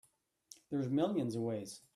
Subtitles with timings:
[0.71, 1.81] There's millions of ways.